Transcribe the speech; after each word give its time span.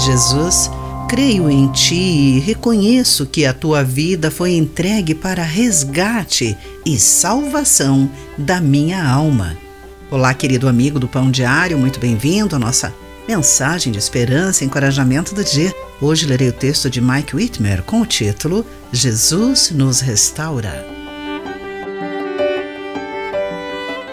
Jesus, 0.00 0.70
creio 1.06 1.50
em 1.50 1.70
ti 1.72 1.94
e 1.94 2.38
reconheço 2.38 3.26
que 3.26 3.44
a 3.44 3.52
tua 3.52 3.84
vida 3.84 4.30
foi 4.30 4.52
entregue 4.52 5.14
para 5.14 5.42
resgate 5.42 6.56
e 6.86 6.98
salvação 6.98 8.10
da 8.38 8.62
minha 8.62 9.06
alma. 9.06 9.58
Olá, 10.10 10.32
querido 10.32 10.66
amigo 10.68 10.98
do 10.98 11.06
Pão 11.06 11.30
Diário, 11.30 11.76
muito 11.78 12.00
bem-vindo 12.00 12.56
à 12.56 12.58
nossa 12.58 12.94
mensagem 13.28 13.92
de 13.92 13.98
esperança 13.98 14.64
e 14.64 14.66
encorajamento 14.66 15.34
do 15.34 15.44
dia. 15.44 15.74
Hoje 16.00 16.24
lerei 16.24 16.48
o 16.48 16.52
texto 16.52 16.88
de 16.88 16.98
Mike 17.02 17.36
Whitmer 17.36 17.82
com 17.82 18.00
o 18.00 18.06
título 18.06 18.64
Jesus 18.90 19.70
nos 19.70 20.00
restaura. 20.00 20.86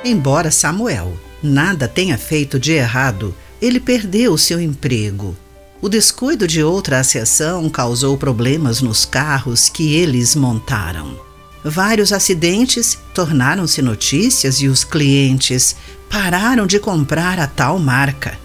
Embora 0.04 0.51
Samuel 0.51 1.17
nada 1.41 1.88
tenha 1.88 2.17
feito 2.17 2.59
de 2.59 2.73
errado, 2.73 3.33
ele 3.61 3.79
perdeu 3.79 4.38
seu 4.38 4.59
emprego 4.59 5.33
o 5.81 5.87
descuido 5.87 6.47
de 6.47 6.63
outra 6.63 6.99
associação 6.99 7.69
causou 7.69 8.18
problemas 8.18 8.81
nos 8.81 9.05
carros 9.05 9.69
que 9.69 9.93
eles 9.93 10.35
montaram. 10.35 11.18
Vários 11.63 12.13
acidentes 12.13 12.97
tornaram-se 13.13 13.82
notícias 13.82 14.61
e 14.61 14.68
os 14.68 14.83
clientes 14.83 15.75
pararam 16.09 16.65
de 16.65 16.79
comprar 16.79 17.39
a 17.39 17.47
tal 17.47 17.77
marca. 17.77 18.37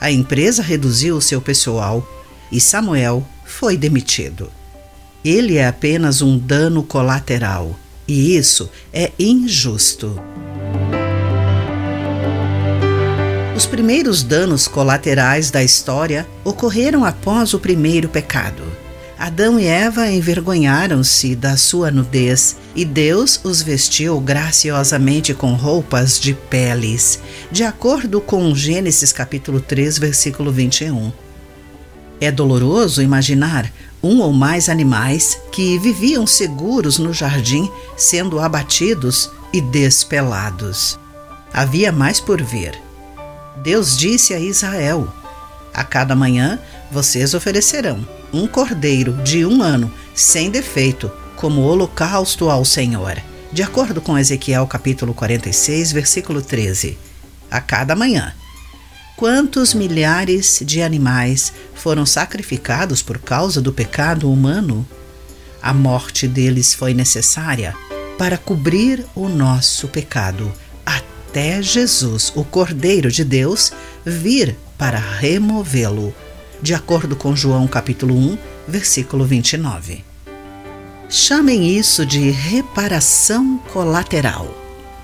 A 0.00 0.10
empresa 0.10 0.62
reduziu 0.62 1.20
seu 1.20 1.40
pessoal 1.40 2.06
e 2.50 2.60
Samuel 2.60 3.26
foi 3.44 3.76
demitido. 3.76 4.50
Ele 5.24 5.56
é 5.56 5.66
apenas 5.66 6.20
um 6.22 6.38
dano 6.38 6.82
colateral 6.82 7.78
e 8.06 8.36
isso 8.36 8.70
é 8.92 9.10
injusto. 9.18 10.20
Os 13.56 13.64
primeiros 13.64 14.22
danos 14.22 14.68
colaterais 14.68 15.50
da 15.50 15.64
história 15.64 16.28
ocorreram 16.44 17.06
após 17.06 17.54
o 17.54 17.58
primeiro 17.58 18.06
pecado. 18.06 18.62
Adão 19.18 19.58
e 19.58 19.64
Eva 19.64 20.10
envergonharam-se 20.10 21.34
da 21.34 21.56
sua 21.56 21.90
nudez 21.90 22.58
e 22.74 22.84
Deus 22.84 23.40
os 23.42 23.62
vestiu 23.62 24.20
graciosamente 24.20 25.32
com 25.32 25.54
roupas 25.54 26.20
de 26.20 26.34
peles, 26.34 27.18
de 27.50 27.64
acordo 27.64 28.20
com 28.20 28.54
Gênesis 28.54 29.10
capítulo 29.10 29.58
3, 29.58 29.96
versículo 29.96 30.52
21. 30.52 31.10
É 32.20 32.30
doloroso 32.30 33.00
imaginar 33.00 33.72
um 34.02 34.20
ou 34.20 34.34
mais 34.34 34.68
animais 34.68 35.40
que 35.50 35.78
viviam 35.78 36.26
seguros 36.26 36.98
no 36.98 37.10
jardim 37.10 37.70
sendo 37.96 38.38
abatidos 38.38 39.30
e 39.50 39.62
despelados. 39.62 40.98
Havia 41.54 41.90
mais 41.90 42.20
por 42.20 42.42
vir 42.42 42.85
Deus 43.62 43.96
disse 43.96 44.34
a 44.34 44.38
Israel: 44.38 45.12
A 45.72 45.82
cada 45.84 46.14
manhã 46.14 46.58
vocês 46.90 47.34
oferecerão 47.34 48.06
um 48.32 48.46
cordeiro 48.46 49.12
de 49.22 49.44
um 49.46 49.62
ano, 49.62 49.92
sem 50.14 50.50
defeito, 50.50 51.10
como 51.36 51.62
holocausto 51.62 52.50
ao 52.50 52.64
Senhor. 52.64 53.16
De 53.52 53.62
acordo 53.62 54.00
com 54.00 54.18
Ezequiel 54.18 54.66
capítulo 54.66 55.14
46, 55.14 55.92
versículo 55.92 56.42
13. 56.42 56.98
A 57.50 57.60
cada 57.60 57.94
manhã. 57.94 58.34
Quantos 59.16 59.72
milhares 59.72 60.60
de 60.62 60.82
animais 60.82 61.52
foram 61.74 62.04
sacrificados 62.04 63.00
por 63.00 63.18
causa 63.18 63.62
do 63.62 63.72
pecado 63.72 64.30
humano? 64.30 64.86
A 65.62 65.72
morte 65.72 66.28
deles 66.28 66.74
foi 66.74 66.92
necessária 66.92 67.74
para 68.18 68.36
cobrir 68.36 69.06
o 69.14 69.28
nosso 69.28 69.88
pecado 69.88 70.52
até 71.36 71.60
Jesus, 71.60 72.32
o 72.34 72.42
Cordeiro 72.42 73.12
de 73.12 73.22
Deus, 73.22 73.70
vir 74.06 74.56
para 74.78 74.98
removê-lo, 74.98 76.14
de 76.62 76.72
acordo 76.72 77.14
com 77.14 77.36
João 77.36 77.66
capítulo 77.66 78.16
1, 78.16 78.38
versículo 78.66 79.22
29. 79.26 80.02
Chamem 81.10 81.76
isso 81.76 82.06
de 82.06 82.30
reparação 82.30 83.58
colateral. 83.70 84.48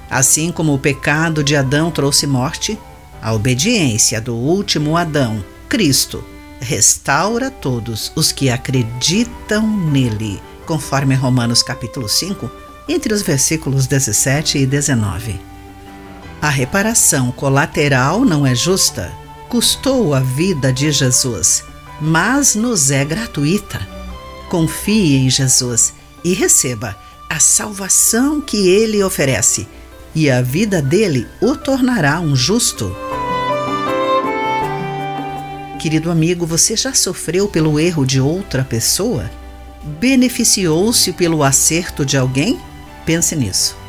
Assim 0.09 0.50
como 0.50 0.72
o 0.72 0.78
pecado 0.78 1.44
de 1.44 1.54
Adão 1.54 1.91
trouxe 1.91 2.26
morte, 2.26 2.78
a 3.20 3.34
obediência 3.34 4.19
do 4.19 4.34
último 4.34 4.97
Adão, 4.97 5.44
Cristo, 5.69 6.25
restaura 6.62 7.50
todos 7.50 8.10
os 8.16 8.32
que 8.32 8.49
acreditam 8.49 9.69
nele, 9.91 10.41
conforme 10.64 11.14
Romanos 11.14 11.62
capítulo 11.62 12.09
5, 12.09 12.50
entre 12.88 13.12
os 13.12 13.20
versículos 13.20 13.87
17 13.87 14.56
e 14.56 14.64
19. 14.64 15.51
A 16.42 16.48
reparação 16.48 17.30
colateral 17.30 18.25
não 18.25 18.44
é 18.44 18.53
justa, 18.53 19.12
custou 19.48 20.12
a 20.12 20.19
vida 20.19 20.72
de 20.72 20.91
Jesus, 20.91 21.62
mas 22.00 22.56
nos 22.56 22.91
é 22.91 23.04
gratuita. 23.04 23.80
Confie 24.50 25.19
em 25.19 25.31
Jesus 25.31 25.94
e 26.25 26.34
receba 26.34 26.97
a 27.31 27.38
salvação 27.38 28.41
que 28.41 28.69
ele 28.69 29.04
oferece, 29.04 29.69
e 30.16 30.28
a 30.28 30.42
vida 30.42 30.82
dele 30.82 31.28
o 31.41 31.54
tornará 31.54 32.19
um 32.19 32.34
justo. 32.34 32.92
Querido 35.78 36.10
amigo, 36.10 36.44
você 36.44 36.76
já 36.76 36.92
sofreu 36.92 37.47
pelo 37.47 37.78
erro 37.78 38.04
de 38.04 38.20
outra 38.20 38.64
pessoa? 38.64 39.31
Beneficiou-se 40.00 41.12
pelo 41.12 41.44
acerto 41.44 42.04
de 42.04 42.16
alguém? 42.16 42.58
Pense 43.06 43.36
nisso. 43.36 43.81